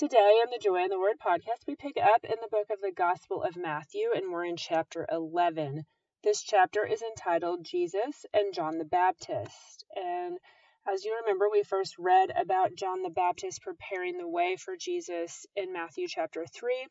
Today 0.00 0.16
on 0.16 0.46
the 0.50 0.58
Joy 0.58 0.84
in 0.84 0.88
the 0.88 0.98
Word 0.98 1.18
podcast, 1.18 1.66
we 1.68 1.76
pick 1.76 1.98
up 1.98 2.24
in 2.24 2.36
the 2.40 2.48
book 2.50 2.70
of 2.70 2.80
the 2.80 2.90
Gospel 2.90 3.42
of 3.42 3.54
Matthew, 3.54 4.08
and 4.16 4.32
we're 4.32 4.46
in 4.46 4.56
chapter 4.56 5.06
11. 5.12 5.84
This 6.24 6.40
chapter 6.42 6.86
is 6.86 7.02
entitled 7.02 7.66
Jesus 7.66 8.24
and 8.32 8.54
John 8.54 8.78
the 8.78 8.86
Baptist. 8.86 9.84
And 9.94 10.38
as 10.88 11.04
you 11.04 11.14
remember, 11.20 11.50
we 11.50 11.62
first 11.64 11.98
read 11.98 12.30
about 12.34 12.74
John 12.74 13.02
the 13.02 13.10
Baptist 13.10 13.60
preparing 13.60 14.16
the 14.16 14.26
way 14.26 14.56
for 14.56 14.74
Jesus 14.74 15.44
in 15.54 15.70
Matthew 15.70 16.08
chapter 16.08 16.46
3. 16.46 16.86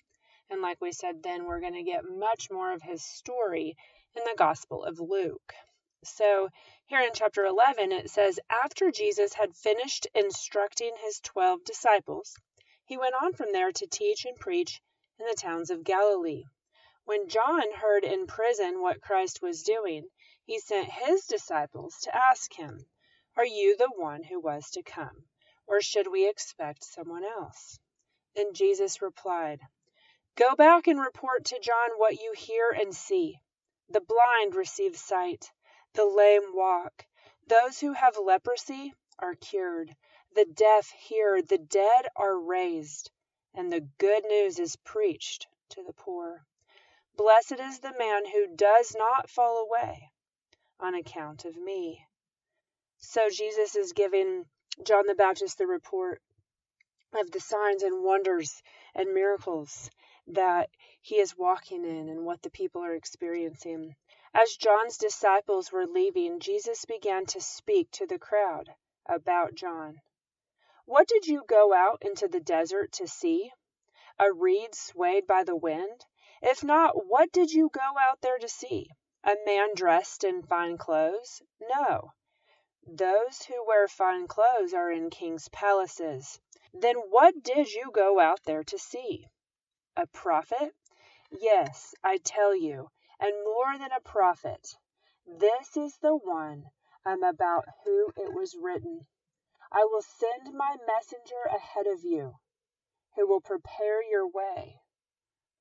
And 0.51 0.61
like 0.61 0.79
we 0.79 0.91
said 0.91 1.23
then, 1.23 1.45
we're 1.45 1.61
going 1.61 1.73
to 1.73 1.81
get 1.81 2.07
much 2.07 2.51
more 2.51 2.71
of 2.71 2.83
his 2.83 3.03
story 3.03 3.75
in 4.15 4.23
the 4.23 4.37
Gospel 4.37 4.83
of 4.83 4.99
Luke. 4.99 5.55
So, 6.03 6.49
here 6.85 7.01
in 7.01 7.09
chapter 7.15 7.43
11, 7.43 7.91
it 7.91 8.11
says, 8.11 8.39
After 8.51 8.91
Jesus 8.91 9.33
had 9.33 9.55
finished 9.55 10.05
instructing 10.13 10.91
his 11.03 11.19
twelve 11.21 11.63
disciples, 11.63 12.35
he 12.89 12.97
went 12.97 13.13
on 13.21 13.31
from 13.31 13.51
there 13.51 13.71
to 13.71 13.85
teach 13.85 14.25
and 14.25 14.35
preach 14.39 14.81
in 15.19 15.25
the 15.27 15.35
towns 15.35 15.69
of 15.69 15.83
Galilee. 15.83 16.43
When 17.05 17.29
John 17.29 17.71
heard 17.71 18.03
in 18.03 18.25
prison 18.25 18.81
what 18.81 18.99
Christ 18.99 19.43
was 19.43 19.61
doing, 19.61 20.09
he 20.43 20.57
sent 20.57 20.89
his 20.89 21.27
disciples 21.27 21.99
to 21.99 22.15
ask 22.15 22.51
him, 22.51 22.87
Are 23.35 23.45
you 23.45 23.77
the 23.77 23.91
one 23.95 24.23
who 24.23 24.39
was 24.39 24.71
to 24.71 24.81
come, 24.81 25.27
or 25.67 25.81
should 25.81 26.07
we 26.07 26.27
expect 26.27 26.83
someone 26.83 27.23
else? 27.23 27.77
Then 28.33 28.55
Jesus 28.55 29.03
replied, 29.03 29.59
Go 30.35 30.55
back 30.55 30.87
and 30.87 30.99
report 30.99 31.45
to 31.45 31.59
John 31.59 31.91
what 31.97 32.19
you 32.19 32.33
hear 32.35 32.71
and 32.71 32.95
see. 32.95 33.39
The 33.89 34.01
blind 34.01 34.55
receive 34.55 34.97
sight, 34.97 35.51
the 35.93 36.05
lame 36.05 36.55
walk, 36.55 37.05
those 37.45 37.79
who 37.79 37.93
have 37.93 38.17
leprosy 38.17 38.95
are 39.19 39.35
cured, 39.35 39.95
the 40.35 40.45
deaf 40.45 40.89
hear, 40.91 41.41
the 41.41 41.57
dead 41.57 42.07
are 42.15 42.37
raised, 42.39 43.11
and 43.53 43.71
the 43.71 43.87
good 43.97 44.23
news 44.25 44.59
is 44.59 44.75
preached 44.77 45.47
to 45.69 45.83
the 45.83 45.93
poor. 45.93 46.45
Blessed 47.15 47.59
is 47.59 47.79
the 47.79 47.97
man 47.97 48.25
who 48.25 48.55
does 48.55 48.95
not 48.97 49.29
fall 49.29 49.67
away 49.67 50.11
on 50.79 50.95
account 50.95 51.45
of 51.45 51.57
me. 51.57 52.05
So 52.97 53.29
Jesus 53.29 53.75
is 53.75 53.93
giving 53.93 54.45
John 54.83 55.05
the 55.07 55.15
Baptist 55.15 55.57
the 55.57 55.67
report 55.67 56.21
of 57.13 57.31
the 57.31 57.39
signs 57.39 57.83
and 57.83 58.03
wonders 58.03 58.61
and 58.93 59.13
miracles 59.13 59.89
that 60.27 60.69
he 61.01 61.15
is 61.15 61.37
walking 61.37 61.83
in 61.83 62.07
and 62.07 62.23
what 62.23 62.41
the 62.41 62.51
people 62.51 62.83
are 62.83 62.93
experiencing. 62.93 63.95
As 64.33 64.55
John's 64.55 64.97
disciples 64.97 65.71
were 65.71 65.87
leaving, 65.87 66.39
Jesus 66.39 66.85
began 66.85 67.25
to 67.27 67.41
speak 67.41 67.89
to 67.91 68.05
the 68.05 68.19
crowd 68.19 68.69
about 69.07 69.55
John. 69.55 69.99
What 70.89 71.07
did 71.07 71.27
you 71.27 71.43
go 71.47 71.71
out 71.71 72.01
into 72.01 72.27
the 72.27 72.39
desert 72.39 72.93
to 72.93 73.07
see? 73.07 73.53
A 74.17 74.33
reed 74.33 74.73
swayed 74.73 75.27
by 75.27 75.43
the 75.43 75.55
wind? 75.55 76.03
If 76.41 76.63
not, 76.63 77.05
what 77.05 77.31
did 77.31 77.51
you 77.51 77.69
go 77.69 77.99
out 78.01 78.21
there 78.21 78.39
to 78.39 78.49
see? 78.49 78.89
A 79.23 79.35
man 79.45 79.75
dressed 79.75 80.23
in 80.23 80.41
fine 80.41 80.79
clothes? 80.79 81.43
No. 81.61 82.13
Those 82.87 83.43
who 83.43 83.63
wear 83.67 83.87
fine 83.87 84.27
clothes 84.27 84.73
are 84.73 84.89
in 84.89 85.11
king's 85.11 85.47
palaces. 85.49 86.39
Then 86.73 86.95
what 86.95 87.43
did 87.43 87.71
you 87.71 87.91
go 87.91 88.19
out 88.19 88.41
there 88.45 88.63
to 88.63 88.79
see? 88.79 89.27
A 89.95 90.07
prophet? 90.07 90.73
Yes, 91.29 91.93
I 92.03 92.17
tell 92.17 92.55
you, 92.55 92.89
and 93.19 93.43
more 93.43 93.77
than 93.77 93.91
a 93.91 94.01
prophet. 94.01 94.75
This 95.27 95.77
is 95.77 95.95
the 95.97 96.15
one 96.15 96.65
um, 97.05 97.21
about 97.21 97.65
who 97.85 98.11
it 98.17 98.33
was 98.33 98.57
written. 98.59 99.05
I 99.71 99.85
will 99.85 100.01
send 100.01 100.53
my 100.55 100.77
messenger 100.87 101.43
ahead 101.47 101.85
of 101.87 102.03
you, 102.03 102.33
who 103.15 103.27
will 103.27 103.41
prepare 103.41 104.01
your 104.03 104.27
way 104.27 104.81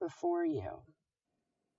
before 0.00 0.44
you. 0.44 0.82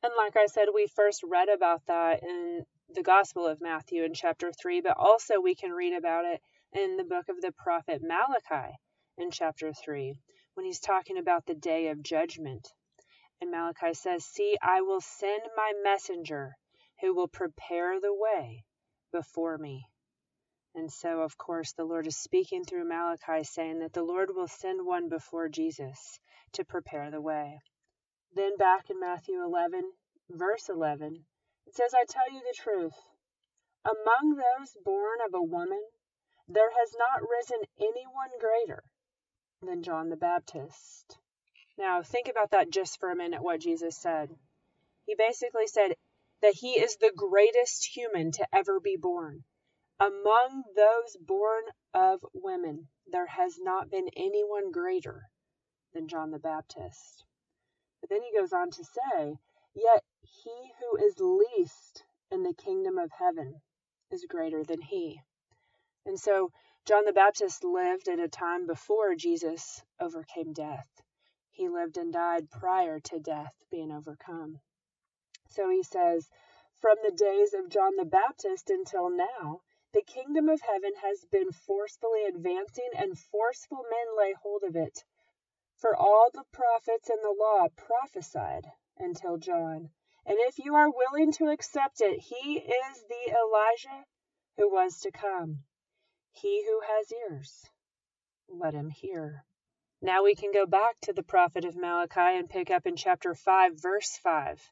And 0.04 0.14
like 0.18 0.38
I 0.38 0.46
said, 0.46 0.68
we 0.74 0.88
first 0.88 1.24
read 1.24 1.50
about 1.50 1.86
that 1.88 2.24
in 2.24 2.66
the 2.90 3.04
Gospel 3.04 3.48
of 3.48 3.62
Matthew 3.62 4.04
in 4.04 4.14
chapter 4.14 4.52
3, 4.52 4.82
but 4.82 4.96
also 4.98 5.40
we 5.40 5.56
can 5.56 5.72
read 5.72 5.94
about 5.94 6.26
it 6.26 6.42
in 6.72 6.98
the 6.98 7.04
book 7.04 7.30
of 7.30 7.42
the 7.42 7.52
prophet 7.52 8.02
Malachi 8.02 8.76
in 9.18 9.32
chapter 9.32 9.74
3 9.74 10.14
when 10.54 10.66
he's 10.66 10.80
talking 10.80 11.18
about 11.18 11.46
the 11.46 11.56
day 11.56 11.88
of 11.88 12.04
judgment. 12.04 12.68
And 13.42 13.52
Malachi 13.52 13.94
says, 13.94 14.26
See, 14.26 14.58
I 14.62 14.82
will 14.82 15.02
send 15.02 15.42
my 15.56 15.74
messenger 15.84 16.56
who 17.02 17.16
will 17.16 17.28
prepare 17.28 18.00
the 18.00 18.14
way 18.14 18.64
before 19.12 19.58
me. 19.58 19.88
And 20.76 20.92
so, 20.92 21.22
of 21.22 21.38
course, 21.38 21.74
the 21.74 21.84
Lord 21.84 22.06
is 22.06 22.18
speaking 22.18 22.64
through 22.64 22.88
Malachi, 22.88 23.44
saying 23.44 23.80
that 23.80 23.94
the 23.94 24.04
Lord 24.04 24.30
will 24.36 24.48
send 24.48 24.86
one 24.86 25.10
before 25.10 25.50
Jesus 25.50 26.20
to 26.54 26.64
prepare 26.64 27.10
the 27.10 27.22
way. 27.22 27.60
Then 28.34 28.56
back 28.58 28.90
in 28.90 29.00
Matthew 29.00 29.42
11, 29.44 29.92
verse 30.30 30.70
11, 30.70 31.26
it 31.66 31.76
says, 31.76 31.94
I 31.94 32.06
tell 32.08 32.32
you 32.32 32.40
the 32.40 32.54
truth. 32.56 32.94
Among 33.84 34.36
those 34.36 34.78
born 34.84 35.20
of 35.26 35.34
a 35.34 35.42
woman, 35.42 35.82
there 36.48 36.70
has 36.70 36.96
not 36.98 37.28
risen 37.28 37.60
anyone 37.80 38.30
greater 38.40 38.84
than 39.62 39.84
John 39.84 40.10
the 40.10 40.18
Baptist. 40.18 41.18
Now, 41.78 42.04
think 42.04 42.28
about 42.28 42.52
that 42.52 42.70
just 42.70 43.00
for 43.00 43.10
a 43.10 43.16
minute, 43.16 43.42
what 43.42 43.60
Jesus 43.60 43.98
said. 43.98 44.30
He 45.06 45.16
basically 45.16 45.68
said 45.68 45.96
that 46.42 46.54
he 46.54 46.80
is 46.80 46.98
the 46.98 47.12
greatest 47.16 47.86
human 47.86 48.32
to 48.34 48.48
ever 48.54 48.80
be 48.80 48.96
born. 48.96 49.44
Among 50.02 50.64
those 50.76 51.18
born 51.18 51.64
of 51.94 52.26
women, 52.34 52.88
there 53.06 53.26
has 53.26 53.60
not 53.60 53.90
been 53.90 54.08
anyone 54.16 54.72
greater 54.72 55.30
than 55.94 56.08
John 56.08 56.32
the 56.32 56.40
Baptist. 56.40 57.26
But 58.00 58.10
then 58.10 58.22
he 58.22 58.32
goes 58.32 58.54
on 58.54 58.72
to 58.72 58.84
say, 58.86 59.40
Yet 59.76 60.04
he 60.22 60.72
who 60.80 60.96
is 60.96 61.20
least 61.20 62.06
in 62.32 62.44
the 62.44 62.54
kingdom 62.54 62.98
of 62.98 63.12
heaven 63.12 63.62
is 64.10 64.26
greater 64.26 64.64
than 64.64 64.82
he. 64.82 65.22
And 66.06 66.18
so 66.18 66.54
John 66.86 67.04
the 67.04 67.12
Baptist 67.12 67.66
lived 67.66 68.08
at 68.08 68.20
a 68.20 68.30
time 68.30 68.68
before 68.68 69.16
Jesus 69.16 69.84
overcame 70.00 70.54
death. 70.54 70.88
He 71.52 71.68
lived 71.68 71.98
and 71.98 72.14
died 72.14 72.50
prior 72.50 73.02
to 73.02 73.20
death 73.20 73.54
being 73.70 73.92
overcome. 73.92 74.62
So 75.50 75.70
he 75.70 75.84
says, 75.84 76.30
From 76.80 76.96
the 77.04 77.12
days 77.12 77.54
of 77.54 77.70
John 77.70 77.98
the 77.98 78.06
Baptist 78.06 78.70
until 78.70 79.10
now, 79.10 79.62
the 79.92 80.04
kingdom 80.04 80.50
of 80.50 80.62
heaven 80.62 80.94
has 81.02 81.26
been 81.32 81.52
forcefully 81.52 82.26
advancing, 82.26 82.90
and 82.96 83.18
forceful 83.18 83.84
men 83.90 84.18
lay 84.18 84.34
hold 84.34 84.64
of 84.64 84.76
it. 84.76 85.04
For 85.78 85.96
all 85.96 86.30
the 86.32 86.44
prophets 86.52 87.10
and 87.10 87.20
the 87.24 87.36
law 87.38 87.68
prophesied 87.76 88.72
until 88.98 89.38
John. 89.38 89.90
And 90.26 90.38
if 90.40 90.60
you 90.60 90.76
are 90.76 90.92
willing 90.92 91.32
to 91.34 91.50
accept 91.50 92.02
it, 92.02 92.20
he 92.20 92.60
is 92.60 93.04
the 93.08 93.32
Elijah 93.32 94.06
who 94.58 94.70
was 94.70 95.00
to 95.00 95.12
come. 95.12 95.64
He 96.34 96.64
who 96.66 96.82
has 96.82 97.12
ears, 97.12 97.70
let 98.48 98.76
him 98.76 98.90
hear. 98.90 99.44
Now 100.02 100.24
we 100.24 100.36
can 100.36 100.52
go 100.52 100.66
back 100.68 101.00
to 101.02 101.14
the 101.14 101.24
prophet 101.24 101.66
of 101.66 101.76
Malachi 101.76 102.38
and 102.38 102.50
pick 102.50 102.70
up 102.70 102.86
in 102.86 102.96
chapter 102.96 103.34
5, 103.34 103.82
verse 103.82 104.18
5 104.18 104.72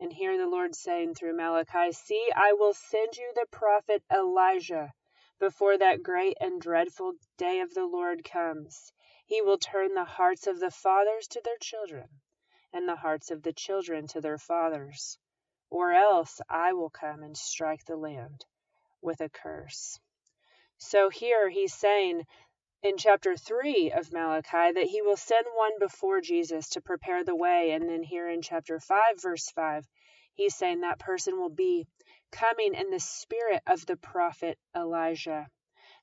and 0.00 0.12
hear 0.12 0.36
the 0.36 0.48
Lord 0.48 0.74
saying 0.74 1.14
through 1.14 1.36
Malachi, 1.36 1.92
See, 1.92 2.30
I 2.34 2.52
will 2.52 2.74
send 2.74 3.16
you 3.16 3.32
the 3.34 3.46
prophet 3.50 4.02
Elijah 4.12 4.92
before 5.38 5.78
that 5.78 6.02
great 6.02 6.36
and 6.40 6.60
dreadful 6.60 7.14
day 7.36 7.60
of 7.60 7.74
the 7.74 7.86
Lord 7.86 8.24
comes. 8.24 8.92
He 9.26 9.42
will 9.42 9.58
turn 9.58 9.94
the 9.94 10.04
hearts 10.04 10.46
of 10.46 10.60
the 10.60 10.70
fathers 10.70 11.28
to 11.28 11.40
their 11.44 11.58
children, 11.60 12.08
and 12.72 12.88
the 12.88 12.96
hearts 12.96 13.30
of 13.30 13.42
the 13.42 13.52
children 13.52 14.06
to 14.08 14.20
their 14.20 14.38
fathers. 14.38 15.18
Or 15.70 15.92
else 15.92 16.40
I 16.48 16.72
will 16.72 16.90
come 16.90 17.22
and 17.22 17.36
strike 17.36 17.84
the 17.84 17.96
land 17.96 18.44
with 19.00 19.20
a 19.20 19.28
curse. 19.28 19.98
So 20.78 21.08
here 21.08 21.48
he's 21.48 21.72
saying 21.72 22.26
in 22.84 22.98
chapter 22.98 23.34
3 23.34 23.92
of 23.92 24.12
Malachi 24.12 24.72
that 24.72 24.86
he 24.86 25.00
will 25.00 25.16
send 25.16 25.46
one 25.54 25.72
before 25.80 26.20
Jesus 26.20 26.68
to 26.70 26.82
prepare 26.82 27.24
the 27.24 27.34
way. 27.34 27.70
And 27.70 27.88
then 27.88 28.02
here 28.02 28.28
in 28.28 28.42
chapter 28.42 28.78
5, 28.78 29.22
verse 29.22 29.48
5, 29.48 29.88
he's 30.34 30.54
saying 30.54 30.82
that 30.82 30.98
person 30.98 31.40
will 31.40 31.48
be 31.48 31.86
coming 32.30 32.74
in 32.74 32.90
the 32.90 33.00
spirit 33.00 33.62
of 33.66 33.86
the 33.86 33.96
prophet 33.96 34.58
Elijah. 34.76 35.46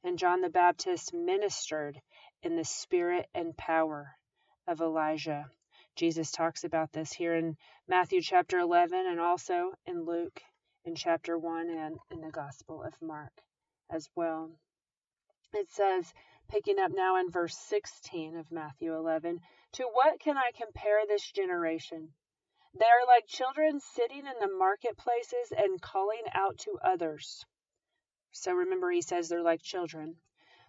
And 0.03 0.17
John 0.17 0.41
the 0.41 0.49
Baptist 0.49 1.13
ministered 1.13 2.01
in 2.41 2.55
the 2.55 2.65
spirit 2.65 3.29
and 3.35 3.55
power 3.55 4.15
of 4.67 4.81
Elijah. 4.81 5.45
Jesus 5.95 6.31
talks 6.31 6.63
about 6.63 6.91
this 6.91 7.13
here 7.13 7.35
in 7.35 7.57
Matthew 7.87 8.21
chapter 8.21 8.57
11 8.57 9.05
and 9.05 9.19
also 9.19 9.73
in 9.85 10.03
Luke 10.03 10.41
in 10.83 10.95
chapter 10.95 11.37
1 11.37 11.69
and 11.69 11.99
in 12.09 12.21
the 12.21 12.31
Gospel 12.31 12.81
of 12.81 12.93
Mark 13.03 13.33
as 13.91 14.09
well. 14.15 14.49
It 15.53 15.69
says, 15.69 16.11
picking 16.51 16.79
up 16.79 16.91
now 16.93 17.15
in 17.17 17.31
verse 17.31 17.57
16 17.69 18.35
of 18.35 18.51
Matthew 18.51 18.93
11, 18.93 19.39
to 19.73 19.83
what 19.93 20.19
can 20.19 20.37
I 20.37 20.51
compare 20.53 20.99
this 21.07 21.31
generation? 21.31 22.09
They 22.77 22.85
are 22.85 23.07
like 23.07 23.25
children 23.25 23.79
sitting 23.79 24.19
in 24.19 24.39
the 24.39 24.53
marketplaces 24.57 25.53
and 25.57 25.81
calling 25.81 26.23
out 26.33 26.57
to 26.59 26.77
others. 26.83 27.45
So 28.33 28.53
remember, 28.53 28.91
he 28.91 29.01
says 29.01 29.29
they're 29.29 29.41
like 29.41 29.61
children. 29.61 30.17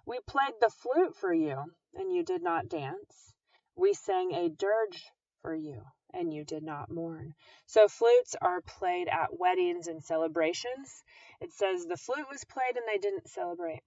We 0.06 0.20
played 0.20 0.54
the 0.60 0.70
flute 0.70 1.16
for 1.16 1.32
you, 1.32 1.56
and 1.94 2.12
you 2.12 2.24
did 2.24 2.42
not 2.42 2.68
dance. 2.68 3.34
We 3.76 3.92
sang 3.92 4.32
a 4.32 4.48
dirge 4.50 5.04
for 5.42 5.54
you, 5.54 5.82
and 6.12 6.32
you 6.32 6.44
did 6.44 6.62
not 6.62 6.90
mourn. 6.90 7.34
So 7.66 7.88
flutes 7.88 8.36
are 8.40 8.60
played 8.60 9.08
at 9.08 9.38
weddings 9.38 9.88
and 9.88 10.02
celebrations. 10.02 11.02
It 11.40 11.52
says 11.52 11.86
the 11.86 11.96
flute 11.96 12.28
was 12.30 12.44
played 12.44 12.76
and 12.76 12.86
they 12.86 12.98
didn't 12.98 13.28
celebrate. 13.28 13.82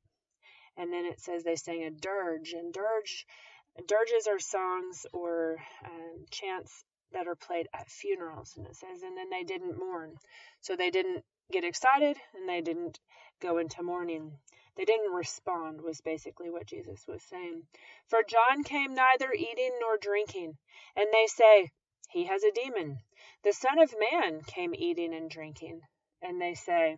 And 0.77 0.92
then 0.92 1.06
it 1.06 1.19
says 1.19 1.44
they 1.44 1.56
sang 1.56 1.83
a 1.83 1.92
dirge, 1.92 2.54
and 2.54 2.74
dirge 2.74 3.25
dirges 3.88 4.27
are 4.27 4.39
songs 4.39 5.06
or 5.12 5.57
um, 5.83 6.25
chants 6.31 6.86
that 7.12 7.27
are 7.27 7.36
played 7.36 7.68
at 7.74 7.89
funerals. 7.89 8.56
And 8.57 8.66
it 8.68 8.75
says, 8.75 9.04
and 9.04 9.18
then 9.18 9.30
they 9.30 9.44
didn't 9.44 9.77
mourn. 9.77 10.16
So 10.62 10.75
they 10.75 10.89
didn't 10.89 11.24
get 11.51 11.63
excited 11.63 12.18
and 12.33 12.48
they 12.48 12.62
didn't 12.62 13.00
go 13.42 13.57
into 13.57 13.83
mourning. 13.83 14.38
They 14.75 14.86
didn't 14.86 15.13
respond, 15.13 15.81
was 15.81 16.01
basically 16.01 16.50
what 16.50 16.68
Jesus 16.68 17.06
was 17.07 17.24
saying. 17.24 17.63
For 18.07 18.24
John 18.28 18.63
came 18.63 18.94
neither 18.94 19.31
eating 19.31 19.71
nor 19.80 19.98
drinking, 19.98 20.57
and 20.98 21.07
they 21.13 21.28
say, 21.28 21.71
He 22.10 22.25
has 22.25 22.44
a 22.44 22.51
demon. 22.51 22.98
The 23.44 23.54
Son 23.54 23.80
of 23.80 23.95
Man 24.12 24.42
came 24.42 24.75
eating 24.75 25.13
and 25.13 25.30
drinking, 25.30 25.80
and 26.21 26.42
they 26.42 26.56
say, 26.56 26.98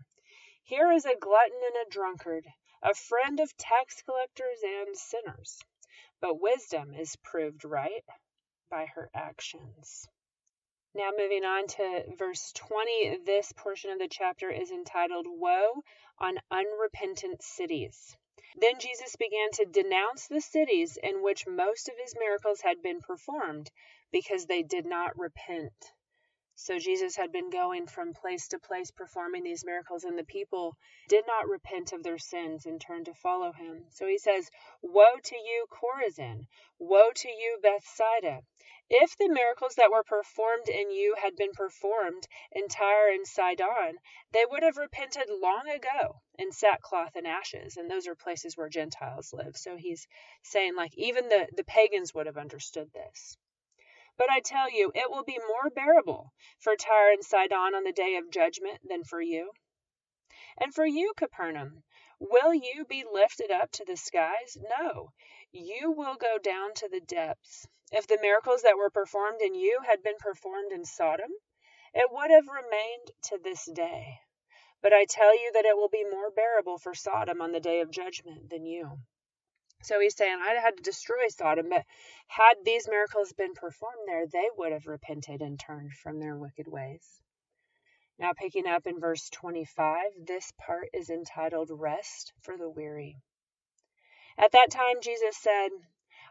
Here 0.63 0.91
is 0.91 1.05
a 1.05 1.15
glutton 1.19 1.59
and 1.67 1.85
a 1.85 1.89
drunkard, 1.91 2.47
a 2.81 2.93
friend 2.93 3.39
of 3.39 3.55
tax 3.57 4.01
collectors 4.03 4.61
and 4.63 4.95
sinners. 4.95 5.59
But 6.19 6.39
wisdom 6.39 6.93
is 6.93 7.15
proved 7.17 7.65
right 7.65 8.03
by 8.69 8.85
her 8.85 9.09
actions. 9.13 10.07
Now, 10.93 11.11
moving 11.15 11.45
on 11.45 11.67
to 11.67 12.15
verse 12.17 12.51
20, 12.53 13.17
this 13.25 13.51
portion 13.51 13.91
of 13.91 13.99
the 13.99 14.07
chapter 14.07 14.49
is 14.49 14.71
entitled 14.71 15.27
Woe 15.27 15.83
on 16.17 16.39
Unrepentant 16.49 17.43
Cities. 17.43 18.17
Then 18.55 18.79
Jesus 18.79 19.15
began 19.15 19.51
to 19.51 19.65
denounce 19.65 20.27
the 20.27 20.41
cities 20.41 20.97
in 20.97 21.21
which 21.21 21.45
most 21.45 21.89
of 21.89 21.97
his 21.97 22.15
miracles 22.17 22.61
had 22.61 22.81
been 22.81 23.01
performed 23.01 23.69
because 24.11 24.45
they 24.45 24.63
did 24.63 24.85
not 24.85 25.17
repent. 25.19 25.93
So 26.59 26.79
Jesus 26.79 27.15
had 27.15 27.31
been 27.31 27.51
going 27.51 27.85
from 27.85 28.15
place 28.15 28.47
to 28.47 28.57
place 28.57 28.89
performing 28.89 29.43
these 29.43 29.63
miracles, 29.63 30.03
and 30.03 30.17
the 30.17 30.23
people 30.23 30.75
did 31.07 31.23
not 31.27 31.47
repent 31.47 31.93
of 31.93 32.01
their 32.01 32.17
sins 32.17 32.65
and 32.65 32.81
turn 32.81 33.03
to 33.03 33.13
follow 33.13 33.51
him. 33.51 33.85
So 33.91 34.07
he 34.07 34.17
says, 34.17 34.49
Woe 34.81 35.19
to 35.21 35.37
you, 35.37 35.67
Chorazin! 35.69 36.47
Woe 36.79 37.11
to 37.11 37.29
you, 37.29 37.59
Bethsaida! 37.61 38.41
If 38.89 39.15
the 39.17 39.29
miracles 39.29 39.75
that 39.75 39.91
were 39.91 40.03
performed 40.03 40.67
in 40.67 40.89
you 40.89 41.13
had 41.13 41.35
been 41.35 41.51
performed 41.51 42.27
in 42.51 42.67
Tyre 42.67 43.11
and 43.11 43.27
Sidon, 43.27 43.99
they 44.31 44.43
would 44.43 44.63
have 44.63 44.77
repented 44.77 45.29
long 45.29 45.69
ago 45.69 46.21
in 46.39 46.51
sackcloth 46.51 47.15
and 47.15 47.27
ashes. 47.27 47.77
And 47.77 47.87
those 47.87 48.07
are 48.07 48.15
places 48.15 48.57
where 48.57 48.67
Gentiles 48.67 49.31
live. 49.31 49.55
So 49.55 49.75
he's 49.77 50.07
saying, 50.41 50.75
like, 50.75 50.97
even 50.97 51.29
the, 51.29 51.47
the 51.55 51.63
pagans 51.63 52.15
would 52.15 52.25
have 52.25 52.37
understood 52.37 52.91
this. 52.93 53.37
But 54.17 54.31
I 54.31 54.39
tell 54.39 54.69
you, 54.69 54.91
it 54.95 55.11
will 55.11 55.23
be 55.23 55.37
more 55.37 55.69
bearable 55.69 56.33
for 56.59 56.75
Tyre 56.75 57.11
and 57.11 57.23
Sidon 57.23 57.75
on 57.75 57.83
the 57.83 57.91
day 57.91 58.15
of 58.15 58.31
judgment 58.31 58.79
than 58.83 59.03
for 59.03 59.21
you. 59.21 59.51
And 60.57 60.73
for 60.73 60.85
you, 60.85 61.13
Capernaum, 61.15 61.83
will 62.19 62.53
you 62.53 62.83
be 62.85 63.03
lifted 63.03 63.51
up 63.51 63.71
to 63.73 63.85
the 63.85 63.95
skies? 63.95 64.57
No, 64.79 65.13
you 65.51 65.91
will 65.91 66.15
go 66.15 66.39
down 66.39 66.73
to 66.75 66.89
the 66.89 66.99
depths. 66.99 67.67
If 67.91 68.07
the 68.07 68.19
miracles 68.19 68.63
that 68.63 68.77
were 68.77 68.89
performed 68.89 69.41
in 69.41 69.53
you 69.53 69.81
had 69.85 70.01
been 70.01 70.17
performed 70.17 70.71
in 70.71 70.83
Sodom, 70.83 71.31
it 71.93 72.11
would 72.11 72.31
have 72.31 72.47
remained 72.47 73.11
to 73.23 73.37
this 73.37 73.65
day. 73.65 74.19
But 74.81 74.93
I 74.93 75.05
tell 75.05 75.35
you 75.35 75.51
that 75.53 75.65
it 75.65 75.77
will 75.77 75.89
be 75.89 76.03
more 76.03 76.31
bearable 76.31 76.79
for 76.79 76.93
Sodom 76.93 77.41
on 77.41 77.51
the 77.51 77.59
day 77.59 77.81
of 77.81 77.91
judgment 77.91 78.49
than 78.49 78.65
you. 78.65 78.99
So 79.83 79.99
he's 79.99 80.15
saying, 80.15 80.39
I 80.41 80.53
had 80.55 80.77
to 80.77 80.83
destroy 80.83 81.27
Sodom, 81.29 81.69
but 81.69 81.85
had 82.27 82.55
these 82.63 82.87
miracles 82.87 83.33
been 83.33 83.53
performed 83.53 84.07
there, 84.07 84.25
they 84.27 84.49
would 84.57 84.71
have 84.71 84.87
repented 84.87 85.41
and 85.41 85.59
turned 85.59 85.93
from 85.93 86.19
their 86.19 86.35
wicked 86.35 86.67
ways. 86.67 87.21
Now, 88.19 88.33
picking 88.33 88.67
up 88.67 88.87
in 88.87 88.99
verse 88.99 89.29
25, 89.29 90.25
this 90.25 90.51
part 90.57 90.89
is 90.93 91.09
entitled 91.09 91.69
Rest 91.71 92.33
for 92.41 92.57
the 92.57 92.69
Weary. 92.69 93.21
At 94.39 94.51
that 94.53 94.71
time, 94.71 95.01
Jesus 95.01 95.37
said, 95.37 95.69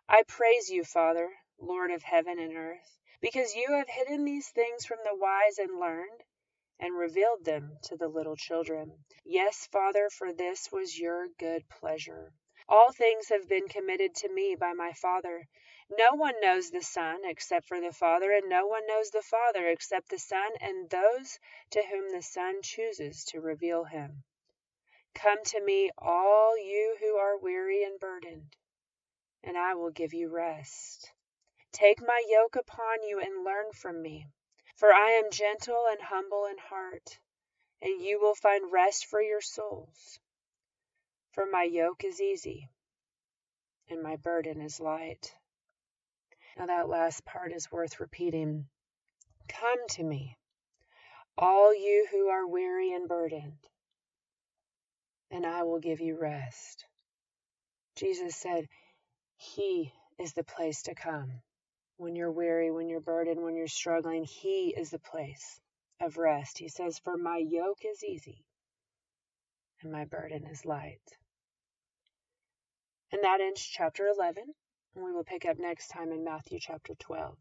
I 0.09 0.23
praise 0.25 0.69
you, 0.69 0.85
Father, 0.85 1.29
Lord 1.59 1.91
of 1.93 2.03
heaven 2.03 2.39
and 2.39 2.57
earth, 2.57 2.99
because 3.21 3.55
you 3.55 3.73
have 3.73 3.89
hidden 3.89 4.25
these 4.25 4.49
things 4.49 4.85
from 4.85 4.99
the 5.05 5.15
wise 5.15 5.59
and 5.59 5.79
learned 5.79 6.25
and 6.79 6.97
revealed 6.97 7.45
them 7.45 7.79
to 7.85 7.97
the 7.97 8.09
little 8.09 8.37
children. 8.37 9.05
Yes, 9.25 9.67
Father, 9.73 10.11
for 10.11 10.33
this 10.33 10.71
was 10.71 10.99
your 10.99 11.29
good 11.39 11.69
pleasure. 11.69 12.33
All 12.69 12.91
things 12.91 13.29
have 13.29 13.49
been 13.49 13.69
committed 13.69 14.15
to 14.17 14.29
me 14.29 14.57
by 14.57 14.73
my 14.73 14.93
Father. 14.93 15.47
No 15.89 16.15
one 16.15 16.41
knows 16.41 16.71
the 16.71 16.83
Son 16.83 17.25
except 17.25 17.69
for 17.69 17.81
the 17.81 17.93
Father, 17.93 18.33
and 18.33 18.49
no 18.49 18.67
one 18.67 18.85
knows 18.89 19.11
the 19.11 19.23
Father 19.23 19.69
except 19.69 20.09
the 20.09 20.19
Son 20.19 20.51
and 20.61 20.91
those 20.91 21.39
to 21.71 21.83
whom 21.87 22.11
the 22.11 22.23
Son 22.23 22.63
chooses 22.63 23.25
to 23.27 23.41
reveal 23.41 23.85
him. 23.85 24.25
Come 25.15 25.45
to 25.45 25.61
me, 25.61 25.93
all 25.97 26.59
you 26.59 26.97
who 26.99 27.17
are 27.17 27.39
weary 27.39 27.85
and 27.85 28.01
burdened, 28.01 28.57
and 29.45 29.57
I 29.57 29.75
will 29.75 29.91
give 29.91 30.13
you 30.13 30.29
rest. 30.29 31.13
Take 31.71 32.01
my 32.01 32.23
yoke 32.27 32.57
upon 32.57 33.05
you 33.05 33.21
and 33.21 33.45
learn 33.45 33.71
from 33.73 34.03
me, 34.03 34.27
for 34.75 34.93
I 34.93 35.13
am 35.13 35.31
gentle 35.31 35.87
and 35.87 36.03
humble 36.03 36.47
in 36.47 36.59
heart, 36.59 37.21
and 37.81 38.03
you 38.03 38.21
will 38.21 38.35
find 38.35 38.73
rest 38.73 39.07
for 39.07 39.23
your 39.23 39.41
souls. 39.41 40.19
For 41.37 41.45
my 41.53 41.65
yoke 41.65 42.03
is 42.03 42.19
easy 42.19 42.71
and 43.91 44.03
my 44.03 44.17
burden 44.17 44.63
is 44.63 44.81
light. 44.81 45.35
Now, 46.57 46.65
that 46.65 46.89
last 46.89 47.27
part 47.27 47.53
is 47.53 47.71
worth 47.71 48.01
repeating. 48.01 48.67
Come 49.47 49.87
to 49.91 50.03
me, 50.03 50.35
all 51.37 51.75
you 51.75 52.07
who 52.11 52.29
are 52.29 52.49
weary 52.49 52.95
and 52.95 53.07
burdened, 53.07 53.59
and 55.31 55.45
I 55.45 55.65
will 55.65 55.79
give 55.79 56.01
you 56.01 56.19
rest. 56.19 56.87
Jesus 57.97 58.35
said, 58.35 58.67
He 59.37 59.93
is 60.19 60.33
the 60.33 60.43
place 60.43 60.85
to 60.85 60.95
come. 60.95 61.43
When 61.99 62.17
you're 62.17 62.33
weary, 62.33 62.71
when 62.71 62.89
you're 62.89 63.01
burdened, 63.01 63.43
when 63.43 63.57
you're 63.57 63.69
struggling, 63.69 64.25
He 64.25 64.75
is 64.75 64.89
the 64.89 64.99
place 64.99 65.61
of 66.01 66.17
rest. 66.17 66.57
He 66.57 66.69
says, 66.69 66.99
For 66.99 67.19
my 67.19 67.37
yoke 67.37 67.85
is 67.85 68.03
easy 68.03 68.47
and 69.83 69.93
my 69.93 70.07
burden 70.07 70.47
is 70.47 70.65
light. 70.65 71.03
And 73.13 73.23
that 73.23 73.41
ends 73.41 73.63
chapter 73.63 74.09
11. 74.09 74.45
And 74.95 75.05
we 75.05 75.13
will 75.13 75.25
pick 75.25 75.45
up 75.47 75.59
next 75.59 75.89
time 75.89 76.13
in 76.13 76.25
Matthew 76.25 76.59
chapter 76.61 76.95
12. 76.99 77.37